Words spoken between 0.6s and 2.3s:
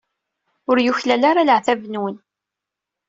Ur yuklal ara leɛtab-nwen.